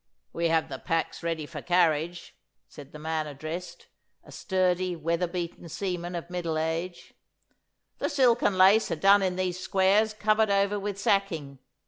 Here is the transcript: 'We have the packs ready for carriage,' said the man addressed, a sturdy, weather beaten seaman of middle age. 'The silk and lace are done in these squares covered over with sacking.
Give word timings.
'We 0.33 0.47
have 0.47 0.67
the 0.67 0.79
packs 0.79 1.21
ready 1.21 1.45
for 1.45 1.61
carriage,' 1.61 2.33
said 2.67 2.91
the 2.91 2.97
man 2.97 3.27
addressed, 3.27 3.85
a 4.23 4.31
sturdy, 4.31 4.95
weather 4.95 5.27
beaten 5.27 5.69
seaman 5.69 6.15
of 6.15 6.27
middle 6.31 6.57
age. 6.57 7.13
'The 7.99 8.09
silk 8.09 8.41
and 8.41 8.57
lace 8.57 8.89
are 8.89 8.95
done 8.95 9.21
in 9.21 9.35
these 9.35 9.59
squares 9.59 10.15
covered 10.15 10.49
over 10.49 10.79
with 10.79 10.99
sacking. 10.99 11.59